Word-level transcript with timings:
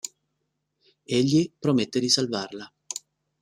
Egli 1.03 1.53
promette 1.59 1.99
di 1.99 2.09
salvarla. 2.09 2.73